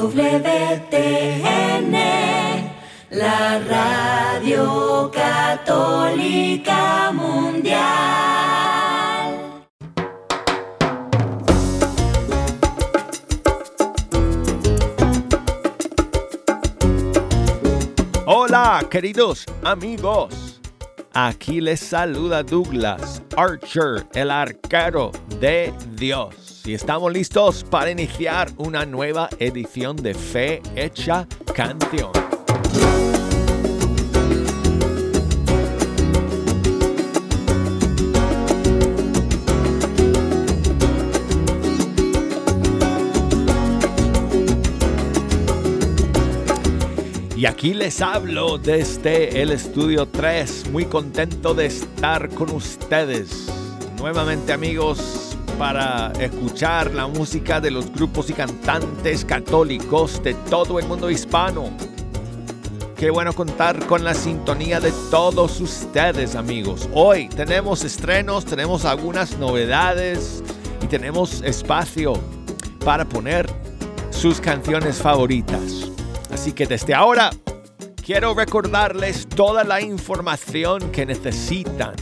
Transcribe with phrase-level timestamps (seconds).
[0.00, 1.92] EWTN,
[3.10, 7.82] la radio católica mundial.
[18.24, 20.62] Hola, queridos amigos.
[21.12, 26.49] Aquí les saluda Douglas Archer, el arquero de Dios.
[26.64, 32.12] Y estamos listos para iniciar una nueva edición de Fe Hecha Canción.
[47.36, 53.46] Y aquí les hablo desde el estudio 3, muy contento de estar con ustedes.
[53.96, 55.29] Nuevamente amigos,
[55.60, 61.68] para escuchar la música de los grupos y cantantes católicos de todo el mundo hispano.
[62.96, 66.88] Qué bueno contar con la sintonía de todos ustedes amigos.
[66.94, 70.42] Hoy tenemos estrenos, tenemos algunas novedades
[70.82, 72.14] y tenemos espacio
[72.82, 73.46] para poner
[74.08, 75.90] sus canciones favoritas.
[76.32, 77.28] Así que desde ahora
[78.02, 81.92] quiero recordarles toda la información que necesitan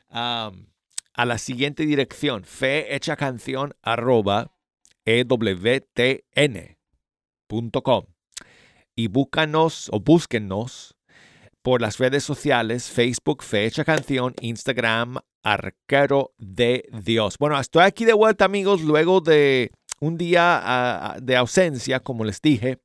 [0.09, 0.51] a
[1.15, 4.51] la siguiente dirección: fehechacanción arroba
[5.05, 5.25] e.
[8.95, 10.95] Y búscanos o búsquennos
[11.61, 17.37] por las redes sociales, Facebook, Fecha Canción, Instagram, Arquero de Dios.
[17.37, 22.79] Bueno, estoy aquí de vuelta, amigos, luego de un día de ausencia, como les dije.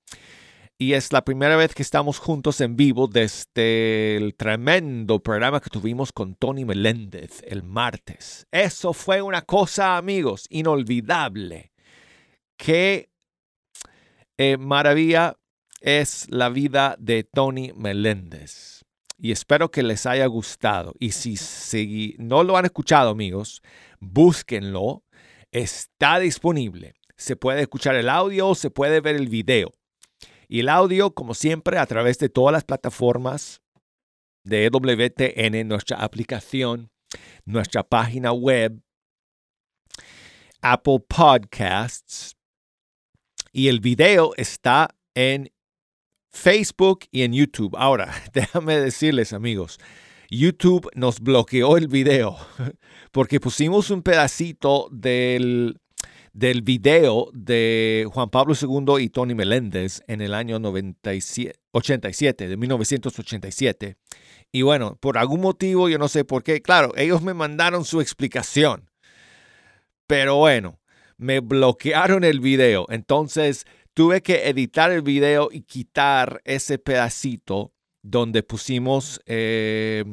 [0.78, 5.70] Y es la primera vez que estamos juntos en vivo desde el tremendo programa que
[5.70, 8.48] tuvimos con Tony Meléndez el martes.
[8.50, 11.72] Eso fue una cosa, amigos, inolvidable.
[12.56, 13.10] Qué
[14.38, 15.36] eh, maravilla
[15.80, 18.84] es la vida de Tony Meléndez.
[19.18, 20.94] Y espero que les haya gustado.
[20.98, 23.62] Y si, si no lo han escuchado, amigos,
[24.00, 25.04] búsquenlo.
[25.52, 26.94] Está disponible.
[27.22, 29.72] Se puede escuchar el audio, se puede ver el video.
[30.48, 33.62] Y el audio, como siempre, a través de todas las plataformas
[34.44, 36.90] de WTN, nuestra aplicación,
[37.44, 38.82] nuestra página web,
[40.60, 42.36] Apple Podcasts.
[43.52, 45.48] Y el video está en
[46.32, 47.76] Facebook y en YouTube.
[47.76, 49.78] Ahora, déjame decirles, amigos,
[50.28, 52.36] YouTube nos bloqueó el video
[53.12, 55.78] porque pusimos un pedacito del,
[56.32, 62.56] del video de Juan Pablo II y Tony Meléndez en el año 97, 87, de
[62.56, 63.96] 1987.
[64.50, 68.00] Y bueno, por algún motivo, yo no sé por qué, claro, ellos me mandaron su
[68.00, 68.90] explicación.
[70.06, 70.78] Pero bueno,
[71.16, 72.86] me bloquearon el video.
[72.88, 80.04] Entonces tuve que editar el video y quitar ese pedacito donde pusimos eh,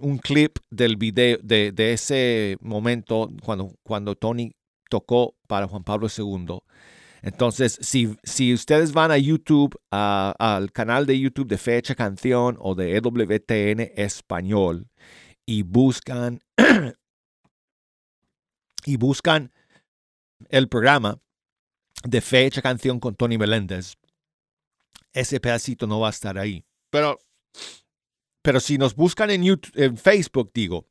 [0.00, 4.52] un clip del video de, de ese momento cuando, cuando Tony
[4.88, 6.58] tocó para Juan Pablo II.
[7.22, 12.56] Entonces, si, si ustedes van a YouTube, a- al canal de YouTube de Fecha Canción
[12.60, 14.88] o de EWTN Español
[15.44, 16.40] y buscan
[18.84, 19.52] y buscan
[20.48, 21.18] el programa,
[22.04, 23.96] de Fecha Canción con Tony Meléndez,
[25.12, 26.64] ese pedacito no va a estar ahí.
[26.90, 27.18] Pero,
[28.42, 30.86] pero si nos buscan en, YouTube, en Facebook, digo,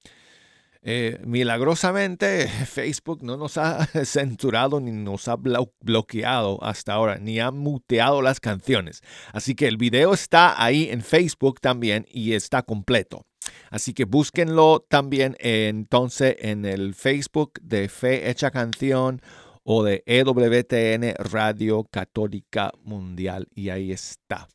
[0.87, 7.49] eh, milagrosamente Facebook no nos ha censurado ni nos ha bloqueado hasta ahora, ni ha
[7.49, 9.01] muteado las canciones.
[9.33, 13.25] Así que el video está ahí en Facebook también y está completo.
[13.71, 19.21] Así que búsquenlo también entonces en el Facebook de Fe Hecha Canción
[19.63, 24.47] o de EWTN Radio Católica Mundial y ahí está.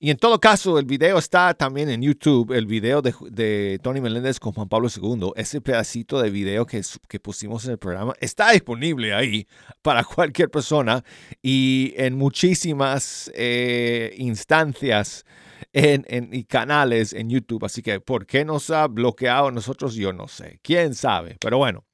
[0.00, 4.38] Y en todo caso, el video está también en YouTube, el video de, Tony Meléndez
[4.38, 5.32] con Juan Pablo II.
[5.34, 9.48] Ese pedacito de video que, que, pusimos en el programa está disponible ahí
[9.82, 11.02] para cualquier persona
[11.42, 15.24] y en muchísimas eh, instancias
[15.72, 17.64] en, y canales en YouTube.
[17.64, 19.96] Así que, ¿por qué nos ha bloqueado nosotros?
[19.96, 20.60] Yo no sé.
[20.62, 21.36] ¿Quién sabe?
[21.40, 21.84] Pero bueno,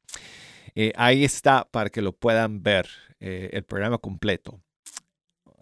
[0.75, 2.87] eh, ahí está para que lo puedan ver
[3.21, 4.61] eh, el programa completo.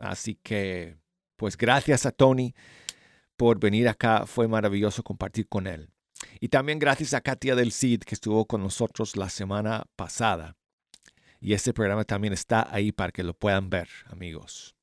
[0.00, 1.01] Así que
[1.42, 2.54] pues gracias a Tony
[3.36, 4.26] por venir acá.
[4.26, 5.90] Fue maravilloso compartir con él.
[6.38, 10.56] Y también gracias a Katia del CID que estuvo con nosotros la semana pasada.
[11.40, 14.76] Y este programa también está ahí para que lo puedan ver, amigos,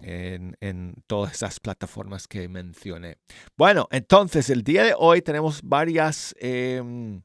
[0.00, 3.16] en, todas esas plataformas que mencioné.
[3.56, 7.22] Bueno, entonces el día de hoy tenemos varias em,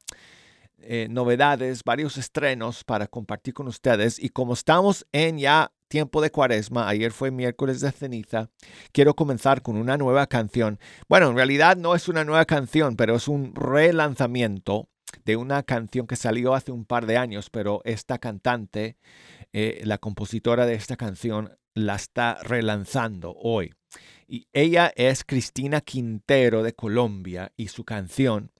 [0.78, 4.18] eh, novedades, varios estrenos para compartir con ustedes.
[4.18, 8.50] Y como estamos en ya tiempo de cuaresma, ayer fue miércoles de ceniza,
[8.92, 10.80] quiero comenzar con una nueva canción.
[11.08, 14.90] Bueno, en realidad no es una nueva canción, pero es un relanzamiento
[15.26, 18.98] de una canción que salió hace un par de años, pero esta cantante,
[19.54, 23.74] eh, la compositora de esta canción, la está relanzando hoy.
[24.28, 28.52] Y ella es Cristina Quintero de Colombia y su canción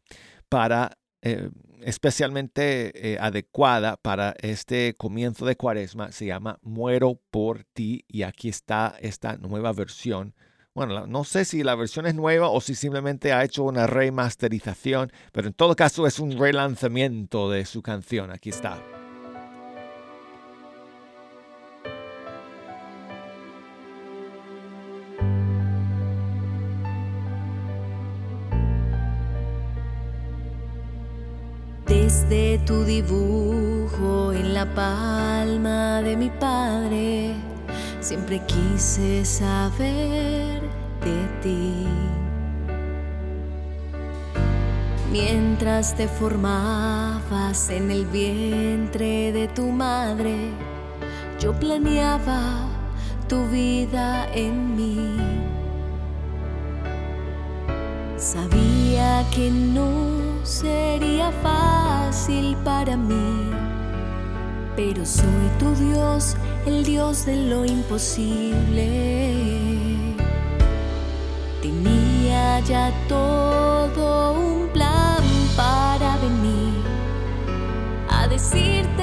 [0.48, 1.50] para eh,
[1.82, 8.50] especialmente eh, adecuada para este comienzo de cuaresma se llama Muero por ti y aquí
[8.50, 10.34] está esta nueva versión.
[10.74, 15.12] Bueno, no sé si la versión es nueva o si simplemente ha hecho una remasterización,
[15.32, 18.32] pero en todo caso es un relanzamiento de su canción.
[18.32, 18.97] Aquí está.
[32.68, 37.34] Tu dibujo en la palma de mi padre,
[38.02, 40.62] siempre quise saber
[41.02, 41.88] de ti.
[45.10, 50.36] Mientras te formabas en el vientre de tu madre,
[51.40, 52.68] yo planeaba
[53.30, 55.47] tu vida en mí.
[58.18, 63.52] Sabía que no sería fácil para mí,
[64.76, 66.36] pero soy tu Dios,
[66.66, 68.88] el Dios de lo imposible.
[71.62, 75.24] Tenía ya todo un plan
[75.56, 76.74] para venir
[78.10, 78.97] a decirte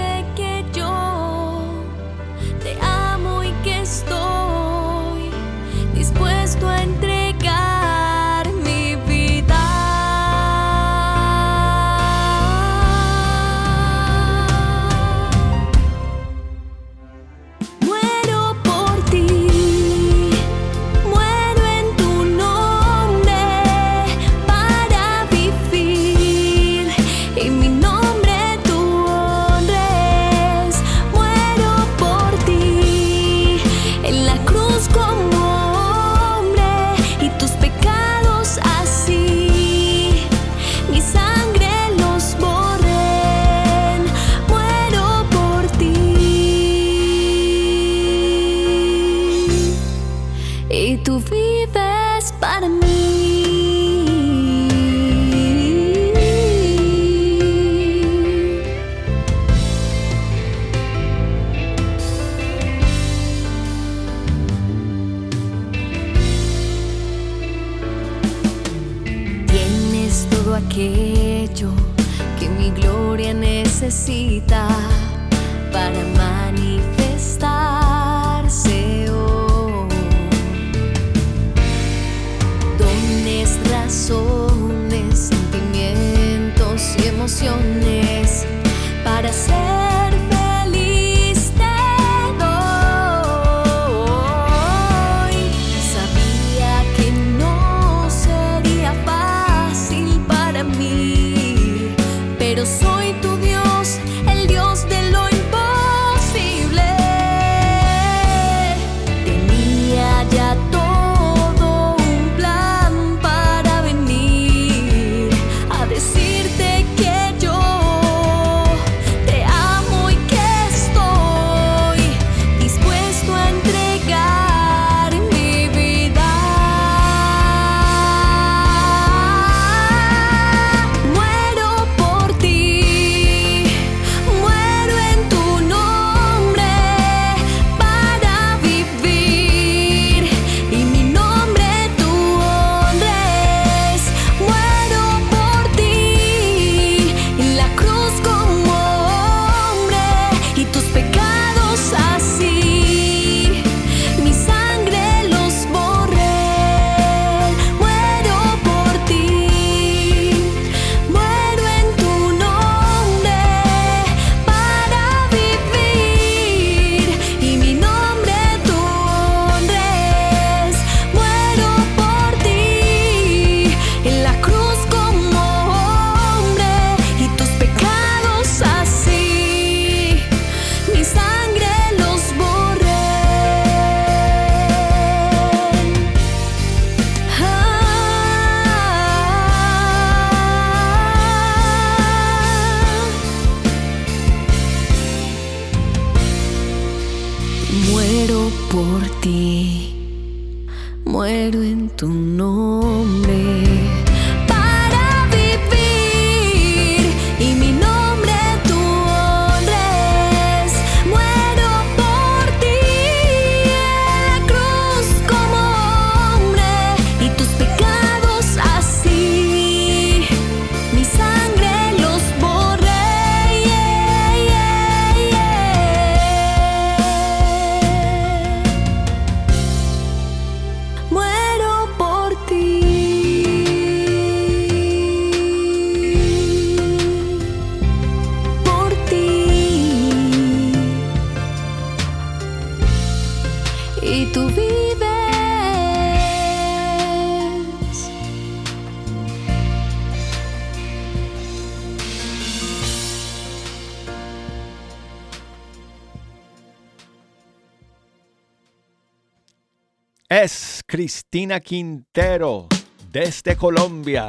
[260.95, 262.69] Cristina Quintero
[263.11, 264.29] desde Colombia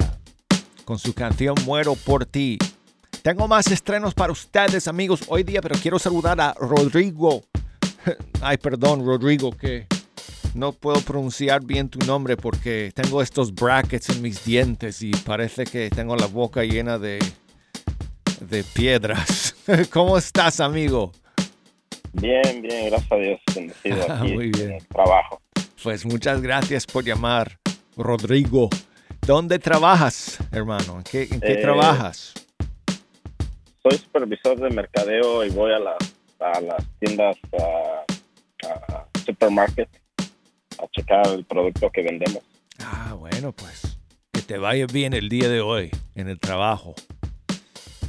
[0.83, 2.57] con su canción Muero por ti.
[3.21, 7.43] Tengo más estrenos para ustedes amigos hoy día, pero quiero saludar a Rodrigo.
[8.41, 9.85] Ay, perdón Rodrigo, que
[10.55, 15.65] no puedo pronunciar bien tu nombre porque tengo estos brackets en mis dientes y parece
[15.65, 17.19] que tengo la boca llena de,
[18.39, 19.55] de piedras.
[19.91, 21.11] ¿Cómo estás, amigo?
[22.13, 23.39] Bien, bien, gracias a Dios.
[23.53, 24.69] Bendecido aquí Muy bien.
[24.69, 25.44] En el trabajo.
[25.83, 27.59] Pues muchas gracias por llamar,
[27.95, 28.69] Rodrigo.
[29.25, 30.97] ¿Dónde trabajas, hermano?
[30.97, 32.33] ¿En qué, eh, trabajas?
[33.83, 35.77] Soy supervisor de mercadeo y voy a,
[36.45, 39.89] a las tiendas, a, a supermarket,
[40.79, 42.43] a checar el producto que vendemos.
[42.79, 43.97] Ah, bueno, pues
[44.31, 46.95] que te vaya bien el día de hoy en el trabajo.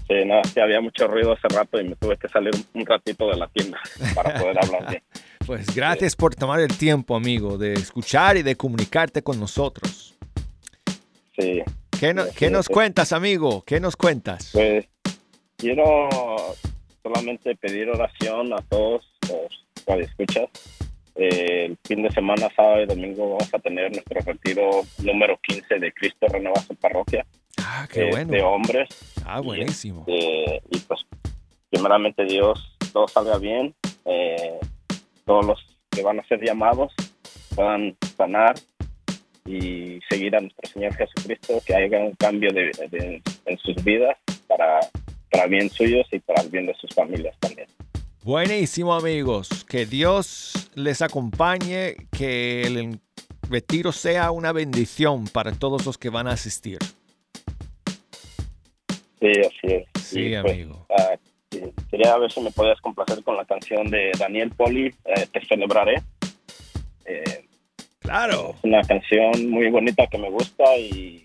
[0.08, 3.28] Sí, no, sí, había mucho ruido hace rato y me tuve que salir un ratito
[3.28, 3.80] de la tienda
[4.14, 5.02] para poder hablar bien.
[5.46, 10.16] Pues gracias por tomar el tiempo, amigo, de escuchar y de comunicarte con nosotros.
[11.38, 11.62] Sí.
[12.00, 13.62] ¿Qué, nos cuentas, amigo?
[13.64, 14.50] ¿Qué nos cuentas?
[14.52, 14.86] Pues
[15.56, 16.08] quiero
[17.00, 19.04] solamente pedir oración a todos
[19.86, 20.48] los escuchas.
[21.14, 25.78] Eh, el fin de semana, sábado y domingo, vamos a tener nuestro retiro número 15
[25.78, 27.24] de Cristo Renueva su parroquia.
[27.58, 28.32] Ah, qué bueno.
[28.32, 28.88] De hombres.
[29.24, 30.04] Ah, buenísimo.
[30.08, 31.00] Y, este, y pues,
[31.70, 33.74] primeramente Dios, todo salga bien.
[34.04, 34.58] Eh,
[35.26, 36.92] todos los que van a ser llamados
[37.54, 38.54] puedan sanar
[39.44, 44.16] y seguir a nuestro Señor Jesucristo, que haya un cambio de, en sus vidas
[44.48, 44.80] para,
[45.30, 47.68] para bien suyos y para el bien de sus familias también.
[48.22, 52.98] Buenísimo amigos, que Dios les acompañe, que el
[53.48, 56.78] retiro sea una bendición para todos los que van a asistir.
[59.20, 60.02] Sí, así es.
[60.02, 60.86] Sí, pues, amigo.
[61.90, 66.02] Quería ver si me podías complacer con la canción de Daniel Poli, eh, Te celebraré.
[67.04, 67.44] Eh,
[68.00, 68.54] claro.
[68.58, 71.22] Es una canción muy bonita que me gusta y,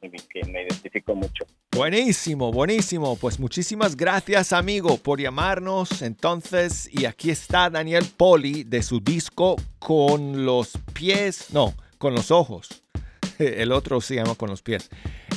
[0.00, 1.44] que me identifico mucho.
[1.72, 3.16] Buenísimo, buenísimo.
[3.16, 6.02] Pues muchísimas gracias, amigo, por llamarnos.
[6.02, 12.30] Entonces, y aquí está Daniel Poli de su disco Con los pies, no, con los
[12.30, 12.82] ojos.
[13.38, 14.90] El otro se llama Con los pies.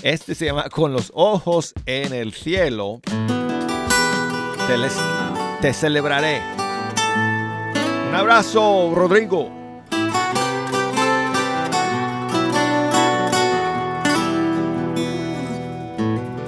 [0.03, 3.01] Este se llama Con los ojos en el cielo
[5.59, 6.41] te, celebraré.
[8.09, 9.49] Un abrazo, Rodrigo.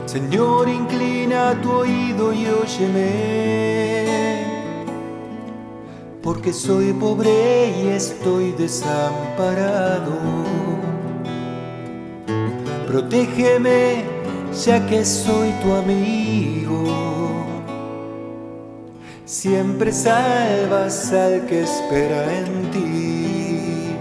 [0.06, 4.46] Señor, inclina tu oído y óyeme,
[6.22, 10.14] porque soy pobre y estoy desamparado.
[12.88, 14.06] Protégeme,
[14.66, 17.23] ya que soy tu amigo
[19.34, 23.98] siempre salvas al que espera en ti.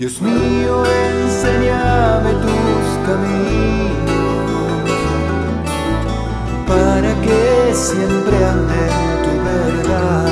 [0.00, 4.00] Dios mío, enséñame tus caminos
[6.66, 8.82] para que siempre ande
[9.24, 10.24] tu verdad.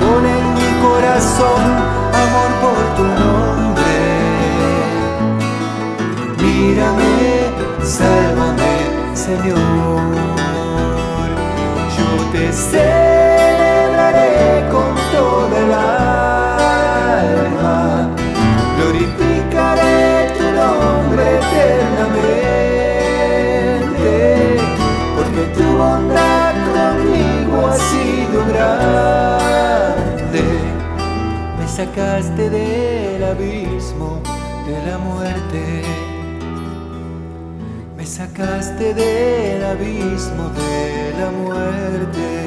[0.00, 1.64] Pon en mi corazón
[2.24, 3.94] amor por tu nombre.
[6.42, 7.14] Mírame,
[7.82, 8.72] sálvame,
[9.14, 9.91] Señor.
[31.94, 34.22] Sacaste del abismo
[34.66, 35.82] de la muerte.
[37.98, 42.41] Me sacaste del abismo de la muerte.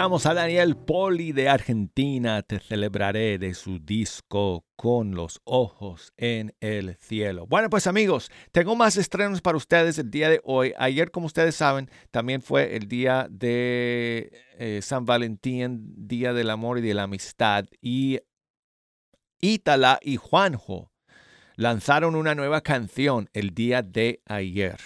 [0.00, 6.54] Escuchamos a Daniel Poli de Argentina, Te celebraré de su disco Con los ojos en
[6.60, 7.46] el cielo.
[7.46, 10.72] Bueno, pues amigos, tengo más estrenos para ustedes el día de hoy.
[10.78, 16.78] Ayer, como ustedes saben, también fue el día de eh, San Valentín, Día del Amor
[16.78, 17.66] y de la Amistad.
[17.82, 18.20] Y
[19.38, 20.92] Ítala y Juanjo
[21.56, 24.80] lanzaron una nueva canción el día de ayer,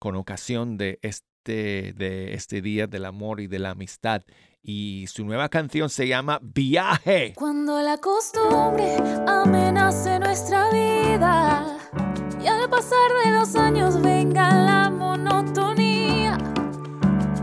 [0.00, 4.22] con ocasión de este de este día del amor y de la amistad.
[4.70, 7.32] Y su nueva canción se llama Viaje.
[7.34, 11.78] Cuando la costumbre amenace nuestra vida
[12.38, 16.36] y al pasar de los años venga la monotonía.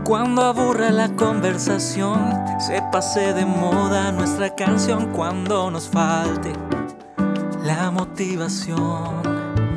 [0.04, 6.52] Cuando aburra la conversación, se pase de moda nuestra canción cuando nos falte
[7.64, 9.22] la motivación.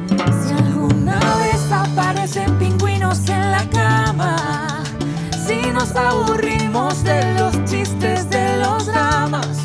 [0.07, 4.38] Si alguna vez aparecen pingüinos en la cama,
[5.73, 9.58] nos aburrimos de los chistes de los dramas,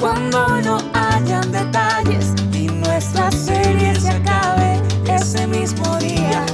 [0.00, 6.44] cuando no hayan detalles y nuestra serie se acabe ese mismo día,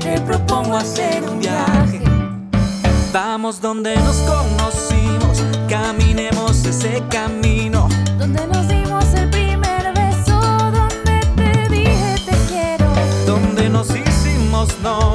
[0.00, 2.00] te propongo hacer un viaje.
[3.12, 7.88] Vamos donde nos conocimos, caminemos ese camino.
[8.18, 12.90] Donde nos dimos el primer beso, donde te dije te quiero,
[13.26, 15.11] donde nos hicimos novios,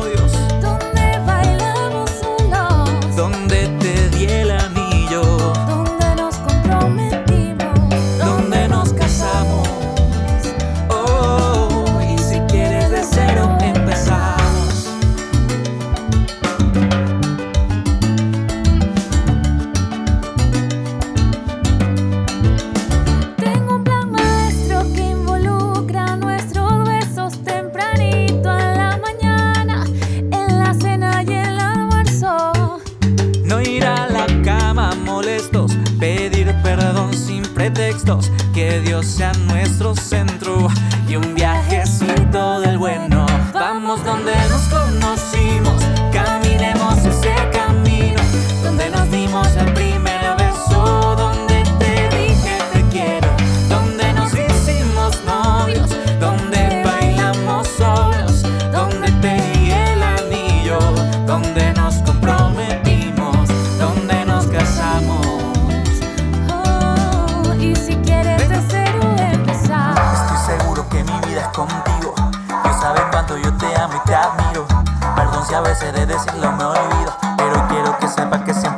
[75.48, 78.77] Si a veces de decirlo me olvido, pero quiero que sepas que siempre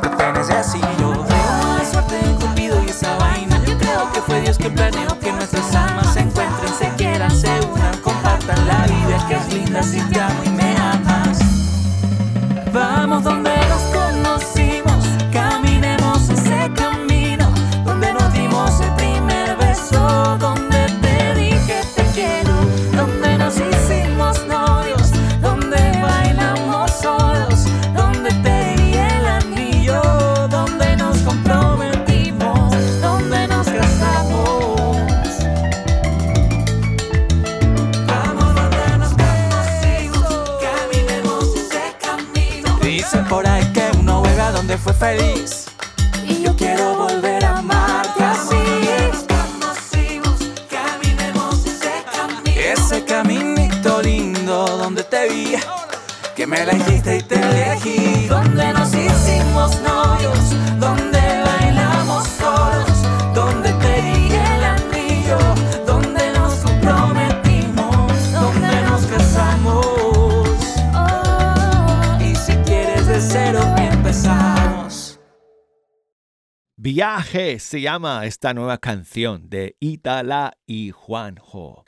[77.30, 81.84] Se llama esta nueva canción de Itala y Juanjo.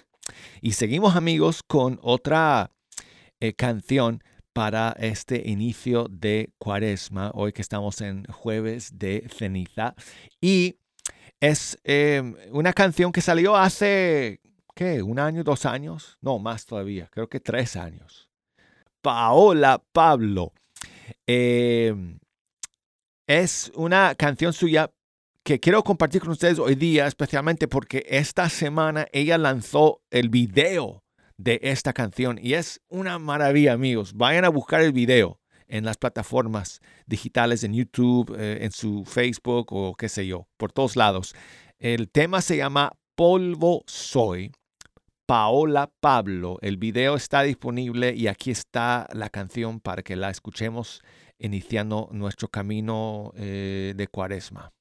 [0.61, 2.71] Y seguimos amigos con otra
[3.41, 9.97] eh, canción para este inicio de cuaresma, hoy que estamos en jueves de ceniza.
[10.41, 10.77] Y
[11.41, 14.41] es eh, una canción que salió hace,
[14.77, 15.03] ¿qué?
[15.03, 16.19] ¿Un año, dos años?
[16.21, 18.31] No, más todavía, creo que tres años.
[19.01, 20.53] Paola Pablo.
[21.27, 21.93] Eh,
[23.27, 24.89] es una canción suya
[25.45, 31.03] que quiero compartir con ustedes hoy día, especialmente porque esta semana ella lanzó el video
[31.37, 34.15] de esta canción y es una maravilla, amigos.
[34.15, 39.73] Vayan a buscar el video en las plataformas digitales, en YouTube, eh, en su Facebook
[39.73, 41.35] o qué sé yo, por todos lados.
[41.81, 44.53] El tema se llama Polvo Soy.
[45.27, 46.59] Paola Pablo.
[46.61, 51.01] El video está disponible y aquí está la canción para que la escuchemos
[51.39, 54.73] iniciando nuestro camino eh, de cuaresma.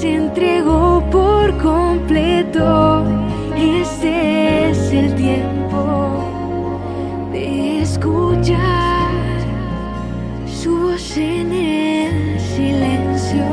[0.00, 3.04] Se entregó por completo.
[3.54, 6.24] Este es el tiempo
[7.32, 9.10] de escuchar
[10.46, 13.44] su voz en el silencio.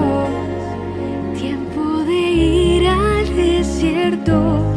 [1.38, 4.77] Tiempo de ir al desierto.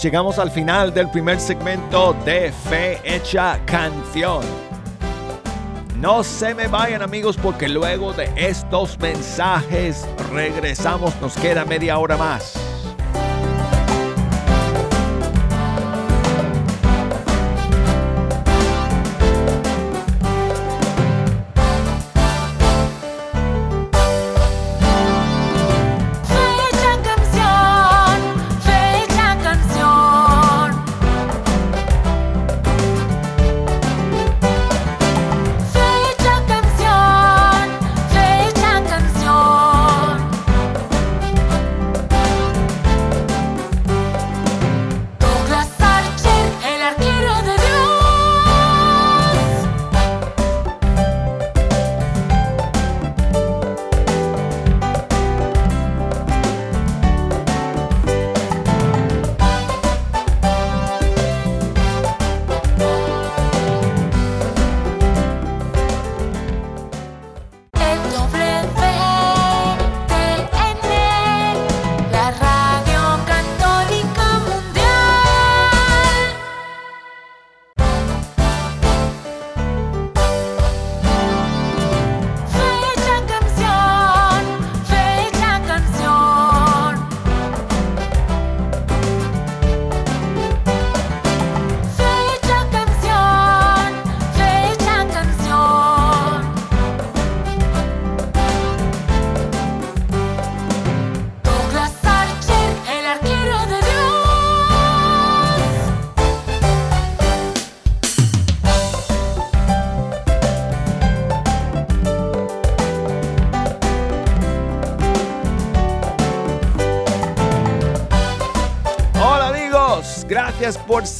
[0.00, 4.42] Llegamos al final del primer segmento de Fe Hecha Canción.
[5.96, 12.16] No se me vayan amigos porque luego de estos mensajes regresamos, nos queda media hora
[12.16, 12.61] más.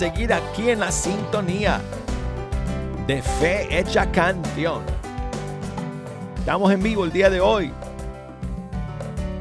[0.02, 1.80] Seguir aquí en la sintonía
[3.06, 4.82] de Fe Hecha Canción.
[6.36, 7.72] Estamos en vivo el día de hoy,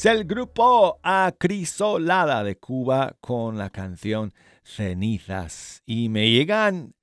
[0.09, 4.33] El grupo Acrisolada de Cuba con la canción
[4.65, 5.83] Cenizas.
[5.85, 6.95] Y me llegan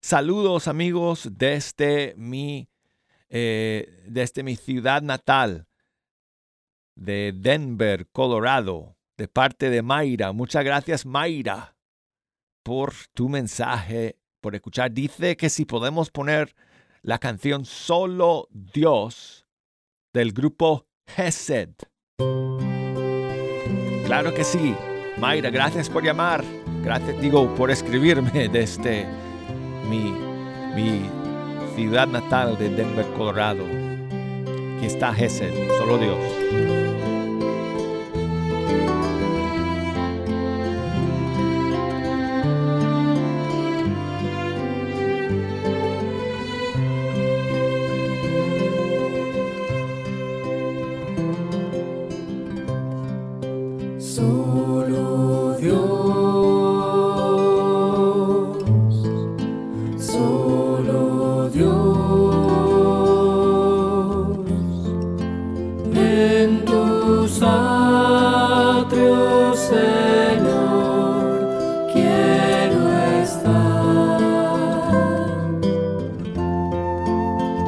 [0.00, 2.70] saludos amigos desde mi,
[3.28, 5.66] eh, desde mi ciudad natal
[6.94, 10.32] de Denver, Colorado, de parte de Mayra.
[10.32, 11.76] Muchas gracias Mayra
[12.62, 14.92] por tu mensaje, por escuchar.
[14.92, 16.54] Dice que si podemos poner
[17.02, 19.46] la canción Solo Dios
[20.14, 20.86] del grupo
[21.18, 21.74] Hesed.
[24.06, 24.74] Claro que sí.
[25.18, 26.44] Mayra, gracias por llamar.
[26.82, 29.04] Gracias, digo, por escribirme desde
[29.90, 30.12] mi,
[30.76, 31.02] mi
[31.74, 33.64] ciudad natal de Denver, Colorado.
[34.76, 36.65] Aquí está Gesed, solo Dios.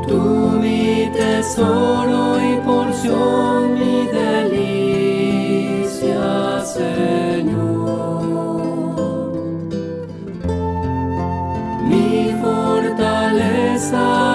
[0.09, 0.21] tú
[0.61, 5.45] mi tesoro y porción, mi delicia,
[6.65, 8.23] Señor.
[11.89, 14.28] Mi fortaleza.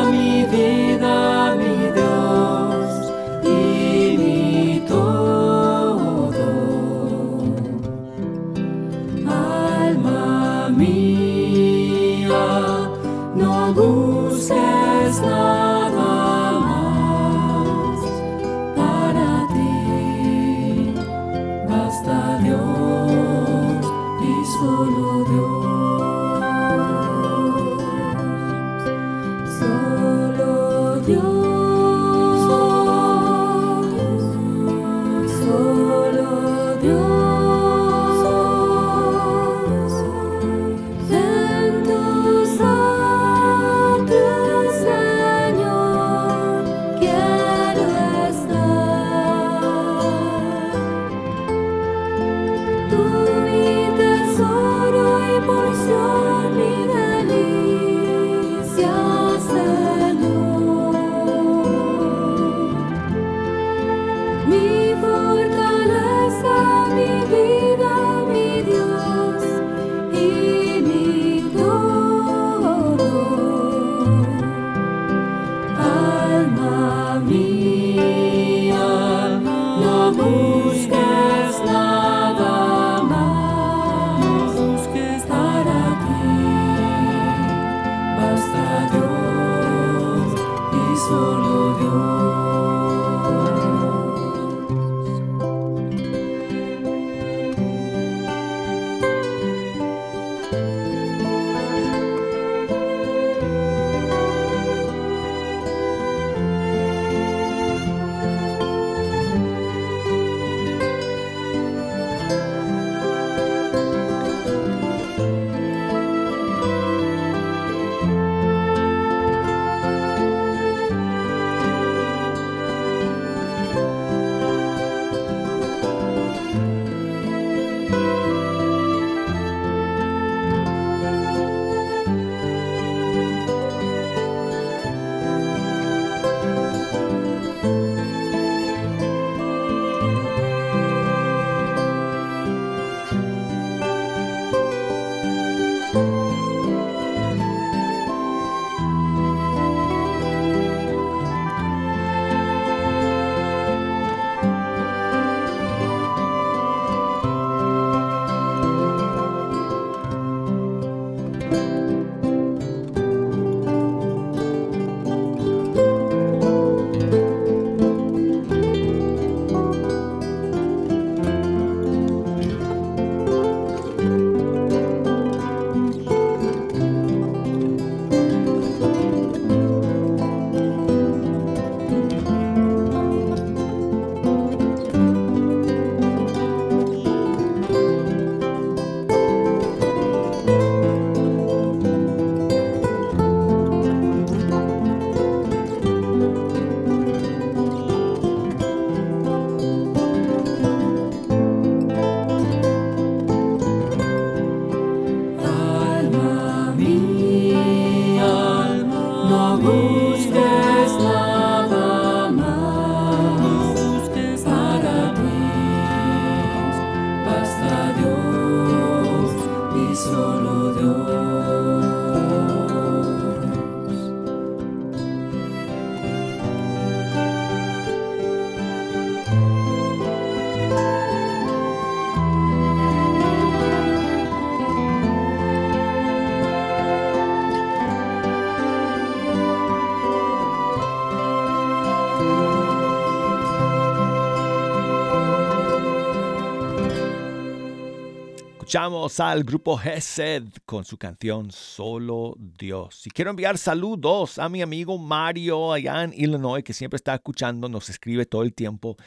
[248.74, 253.05] Escuchamos al grupo Hesed con su canción Solo Dios.
[253.05, 257.69] Y quiero enviar saludos a mi amigo Mario allá en Illinois, que siempre está escuchando,
[257.69, 258.97] nos escribe todo el tiempo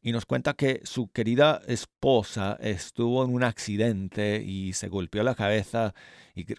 [0.00, 5.34] y nos cuenta que su querida esposa estuvo en un accidente y se golpeó la
[5.34, 5.92] cabeza,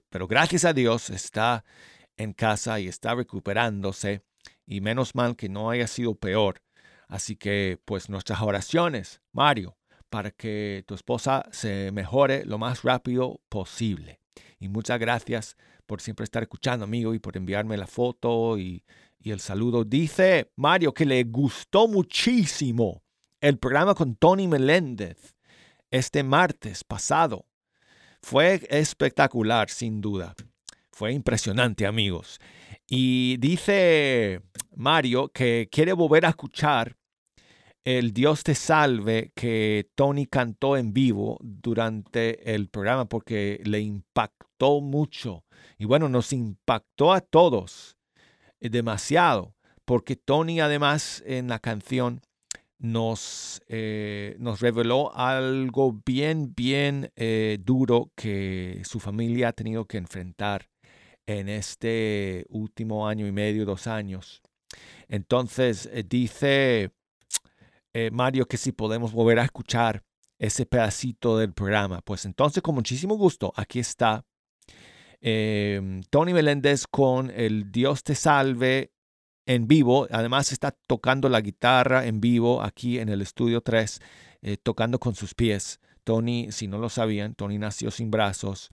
[0.09, 1.63] pero gracias a Dios está
[2.17, 4.25] en casa y está recuperándose
[4.65, 6.61] y menos mal que no haya sido peor.
[7.07, 9.76] Así que pues nuestras oraciones, Mario,
[10.09, 14.19] para que tu esposa se mejore lo más rápido posible.
[14.59, 18.83] Y muchas gracias por siempre estar escuchando, amigo, y por enviarme la foto y,
[19.23, 19.83] el saludo.
[19.83, 23.03] Dice Mario que le gustó muchísimo
[23.41, 25.35] el programa con Tony Meléndez
[25.91, 27.45] este martes pasado.
[28.21, 30.33] Fue espectacular, sin duda.
[30.93, 32.39] Fue impresionante, amigos.
[32.87, 34.43] Y dice
[34.77, 36.95] Mario que quiere volver a escuchar
[37.87, 44.81] el Dios te salve que Tony cantó en vivo durante el programa porque le impactó
[44.81, 45.45] mucho.
[45.77, 47.95] Y bueno, nos impactó a todos
[48.59, 52.19] eh, demasiado porque Tony además en la canción
[52.77, 59.95] nos, eh, nos reveló algo bien, bien eh, duro que su familia ha tenido que
[59.95, 60.69] enfrentar
[61.25, 64.41] en este último año y medio, dos años.
[65.07, 66.91] Entonces dice
[67.93, 70.03] eh, Mario, que si podemos volver a escuchar
[70.39, 72.01] ese pedacito del programa.
[72.01, 74.25] Pues entonces, con muchísimo gusto, aquí está
[75.19, 78.91] em, Tony Meléndez con el Dios te salve
[79.45, 80.07] en vivo.
[80.11, 83.99] Además está tocando la guitarra en vivo aquí en el estudio 3,
[84.41, 85.79] eh, tocando con sus pies.
[86.03, 88.69] Tony, si no lo sabían, Tony nació sin brazos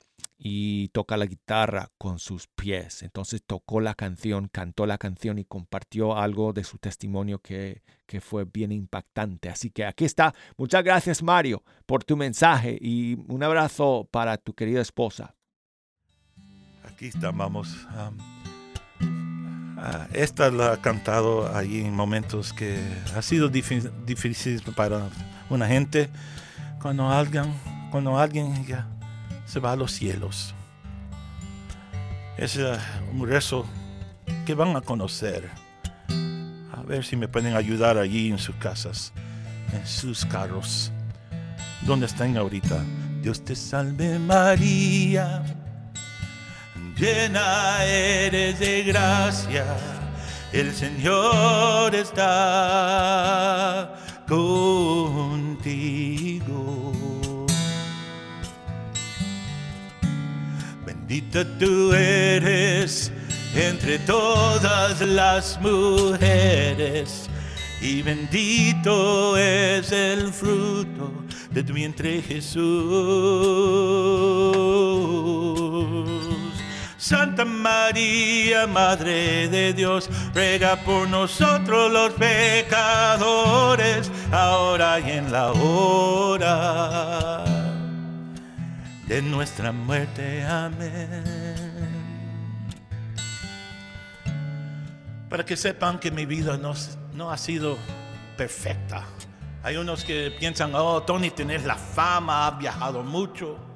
[0.47, 3.03] y toca la guitarra con sus pies.
[3.03, 8.21] Entonces tocó la canción, cantó la canción y compartió algo de su testimonio que, que
[8.21, 9.49] fue bien impactante.
[9.49, 10.35] Así que aquí está.
[10.59, 15.35] Muchas gracias Mario por tu mensaje y un abrazo para tu querida esposa.
[16.85, 17.75] Aquí estamos.
[19.79, 22.79] Ah, esta la ha cantado allí en momentos que
[23.17, 25.09] ha sido difícil para
[25.49, 26.11] una gente.
[26.83, 27.47] Cuando alguien,
[27.91, 28.94] cuando alguien ya
[29.55, 30.53] se va a los cielos.
[32.37, 32.59] Es
[33.13, 33.65] un rezo
[34.45, 35.49] que van a conocer.
[36.73, 39.13] A ver si me pueden ayudar allí en sus casas,
[39.73, 40.91] en sus carros,
[41.83, 42.83] donde están ahorita.
[43.23, 45.45] Dios te salve María,
[46.99, 49.65] llena eres de gracia,
[50.53, 53.95] el Señor está
[54.27, 56.34] contigo.
[61.15, 63.13] Bendita tú eres
[63.55, 67.31] entre todas las mujeres
[67.81, 71.13] y bendito es el fruto
[71.53, 72.65] de tu vientre Jesús.
[76.97, 87.45] Santa María, Madre de Dios, ruega por nosotros los pecadores, ahora y en la hora
[89.07, 90.45] de nuestra muerte.
[90.45, 91.25] Amén.
[95.29, 96.75] Para que sepan que mi vida no,
[97.15, 97.77] no ha sido
[98.37, 99.05] perfecta.
[99.63, 103.75] Hay unos que piensan, oh, Tony, tienes la fama, has viajado mucho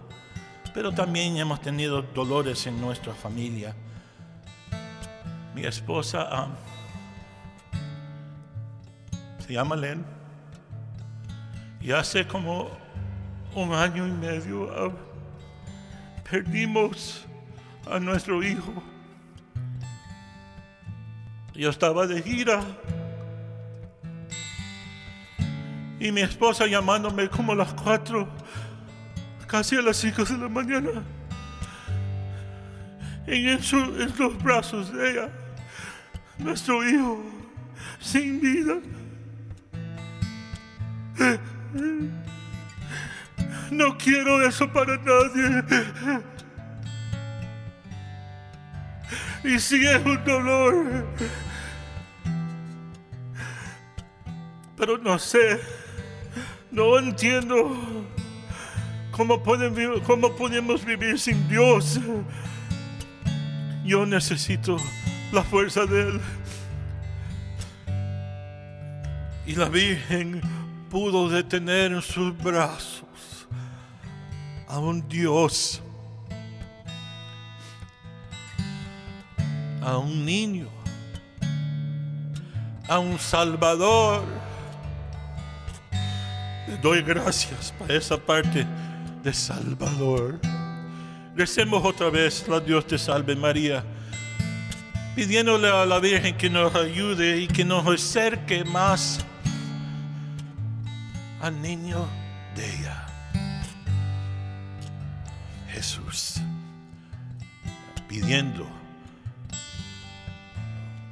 [0.78, 3.74] pero también hemos tenido dolores en nuestra familia.
[5.52, 6.48] Mi esposa ah,
[9.44, 10.04] se llama Len
[11.80, 12.68] y hace como
[13.56, 14.92] un año y medio ah,
[16.30, 17.26] perdimos
[17.90, 18.82] a nuestro hijo.
[21.54, 22.62] Yo estaba de gira
[25.98, 28.28] y mi esposa llamándome como a las cuatro
[29.46, 31.02] casi a las 5 de la mañana.
[33.26, 35.30] En, en los brazos de ella,
[36.38, 37.22] nuestro hijo,
[38.00, 38.78] sin vida.
[43.70, 46.22] No quiero eso para nadie.
[49.44, 51.06] Y si es un dolor.
[54.76, 55.60] Pero no sé,
[56.70, 58.06] no entiendo
[59.18, 59.42] ¿Cómo,
[60.06, 61.98] ¿Cómo podemos vivir sin Dios?
[63.84, 64.76] Yo necesito
[65.32, 66.20] la fuerza de Él.
[69.44, 70.40] Y la Virgen
[70.88, 73.07] pudo detener en sus brazos
[74.68, 75.80] a un Dios,
[79.80, 80.68] a un niño,
[82.86, 84.24] a un Salvador.
[86.66, 88.66] Le doy gracias para esa parte
[89.22, 90.38] de Salvador.
[91.34, 93.82] Recemos otra vez, la Dios te salve María,
[95.16, 99.24] pidiéndole a la Virgen que nos ayude y que nos acerque más
[101.40, 102.17] al niño
[108.08, 108.66] pidiendo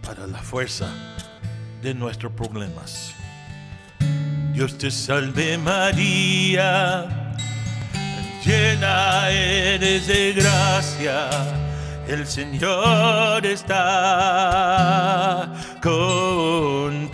[0.02, 0.88] para la fuerza
[1.82, 3.14] de nuestros problemas.
[4.52, 7.26] Dios te salve María
[8.46, 11.28] llena eres de gracia,
[12.06, 17.12] el Señor está contigo.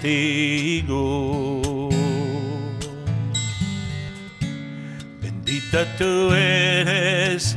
[5.23, 7.57] Bendita tú eres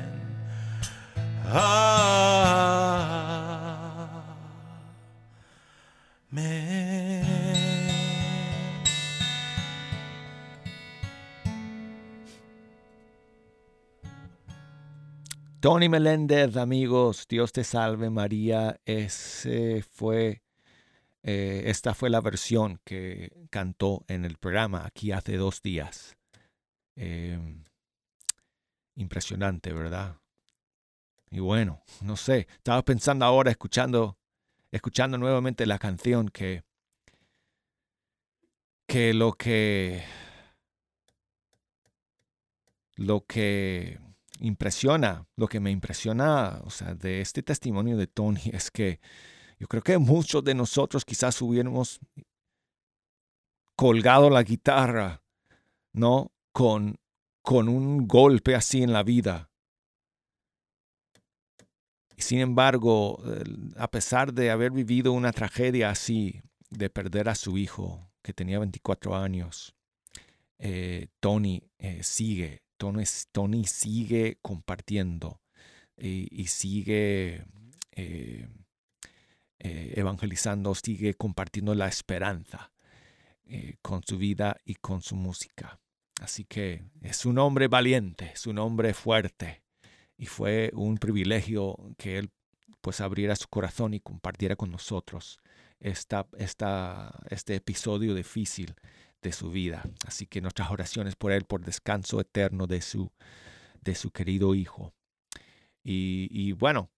[15.59, 18.79] Tony Meléndez, amigos, Dios te salve María.
[18.85, 20.41] Ese fue,
[21.23, 26.15] eh, esta fue la versión que cantó en el programa aquí hace dos días.
[26.95, 27.65] Em,
[28.95, 30.20] impresionante, ¿verdad?
[31.31, 34.17] Y bueno, no sé, estaba pensando ahora, escuchando,
[34.69, 36.63] escuchando nuevamente la canción que,
[38.85, 40.03] que lo que,
[42.97, 43.97] lo que
[44.41, 48.99] impresiona, lo que me impresiona, o sea, de este testimonio de Tony es que
[49.57, 52.01] yo creo que muchos de nosotros quizás hubiéramos
[53.77, 55.23] colgado la guitarra,
[55.93, 56.33] ¿no?
[56.51, 56.99] Con,
[57.41, 59.50] con un golpe así en la vida.
[62.21, 63.21] Sin embargo,
[63.77, 68.59] a pesar de haber vivido una tragedia así, de perder a su hijo, que tenía
[68.59, 69.75] 24 años,
[70.59, 72.61] eh, Tony eh, sigue
[73.31, 75.41] Tony, sigue compartiendo
[75.97, 77.45] y, sigue
[77.91, 78.47] eh,
[79.59, 82.71] eh, evangelizando, sigue compartiendo la esperanza
[83.45, 85.79] eh, con su vida y con su música.
[86.21, 89.61] Así que es un hombre valiente, es un hombre fuerte
[90.21, 92.29] y fue un privilegio que él
[92.81, 95.39] pues abriera su corazón y compartiera con nosotros
[95.79, 98.75] esta, esta, este episodio difícil
[99.23, 99.83] de su vida.
[100.05, 103.11] Así que nuestras oraciones por él, por descanso eterno de su,
[103.81, 104.93] de su querido hijo.
[105.83, 106.91] Y, y bueno,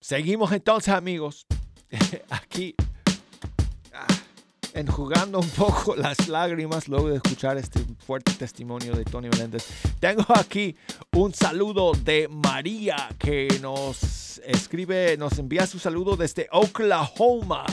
[0.00, 1.46] seguimos entonces amigos,
[2.30, 2.76] aquí
[4.76, 9.66] enjugando un poco las lágrimas luego de escuchar este fuerte testimonio de Tony Meléndez.
[9.98, 10.76] Tengo aquí
[11.12, 17.64] un saludo de María que nos escribe, nos envía su saludo desde Oklahoma.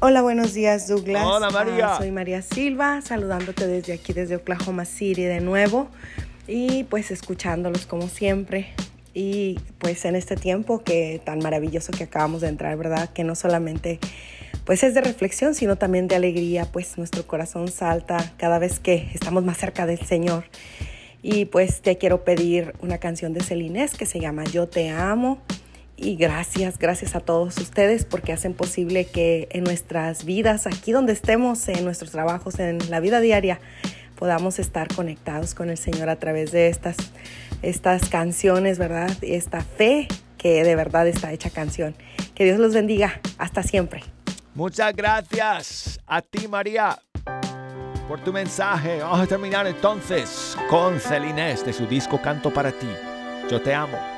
[0.00, 1.24] Hola, buenos días Douglas.
[1.24, 1.94] Hola, María.
[1.94, 5.88] Ah, soy María Silva, saludándote desde aquí, desde Oklahoma City de nuevo
[6.46, 8.72] y pues escuchándolos como siempre.
[9.12, 13.10] Y pues en este tiempo que tan maravilloso que acabamos de entrar, ¿verdad?
[13.12, 13.98] Que no solamente
[14.68, 19.08] pues es de reflexión, sino también de alegría, pues nuestro corazón salta cada vez que
[19.14, 20.44] estamos más cerca del Señor.
[21.22, 25.40] Y pues te quiero pedir una canción de Celinés que se llama Yo te amo.
[25.96, 31.14] Y gracias, gracias a todos ustedes porque hacen posible que en nuestras vidas, aquí donde
[31.14, 33.60] estemos, en nuestros trabajos, en la vida diaria,
[34.16, 36.98] podamos estar conectados con el Señor a través de estas,
[37.62, 39.12] estas canciones, ¿verdad?
[39.22, 41.94] Esta fe que de verdad está hecha canción.
[42.34, 43.18] Que Dios los bendiga.
[43.38, 44.02] Hasta siempre.
[44.58, 46.98] Muchas gracias a ti María
[48.08, 48.98] por tu mensaje.
[48.98, 52.88] Vamos a terminar entonces con Celinés de su disco Canto para ti.
[53.48, 54.17] Yo te amo.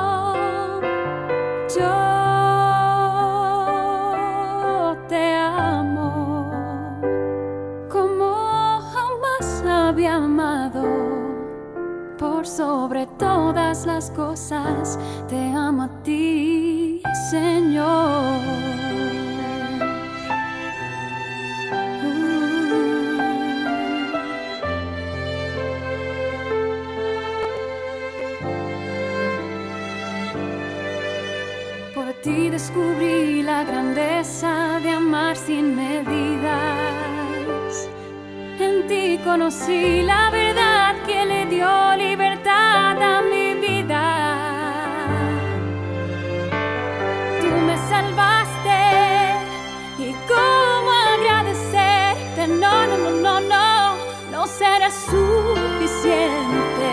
[55.09, 56.91] Suficiente.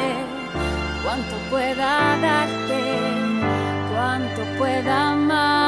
[1.04, 2.80] Cuanto pueda darte
[3.92, 5.67] cuánto pueda amarte.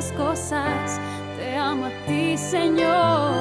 [0.00, 0.98] Las cosas,
[1.36, 3.34] te amo a ti, Señor.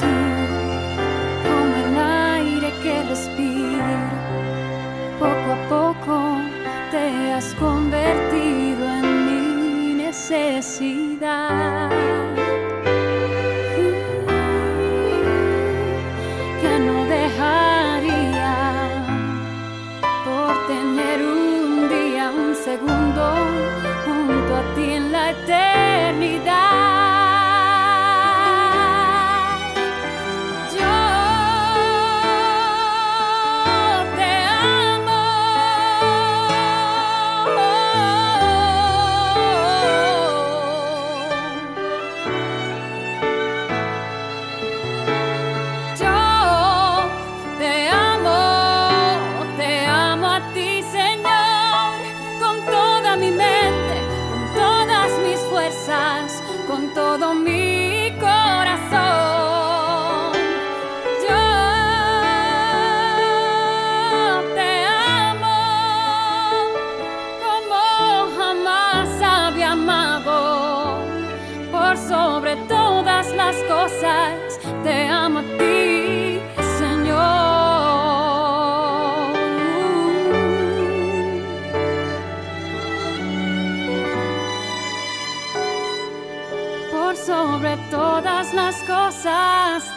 [0.00, 0.14] Tú,
[1.46, 1.94] como el
[2.34, 3.98] aire que respiro,
[5.20, 6.16] poco a poco
[6.90, 11.77] te has convertido en mi necesidad.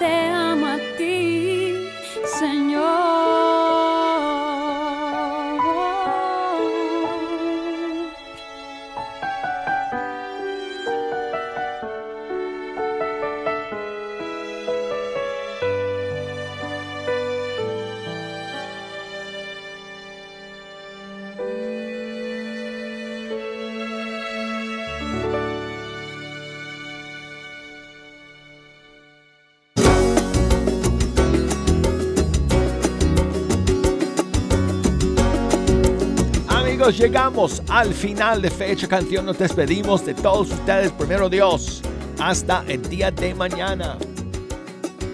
[0.02, 0.41] Cosas
[37.02, 39.26] llegamos al final de Fecha Canción.
[39.26, 41.82] Nos despedimos de todos ustedes, primero Dios,
[42.20, 43.98] hasta el día de mañana.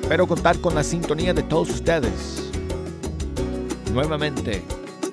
[0.01, 2.51] Espero contar con la sintonía de todos ustedes.
[3.93, 4.63] Nuevamente,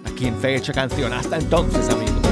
[0.04, 1.12] aquí en Fecha Canción.
[1.12, 2.23] Hasta entonces, amigos.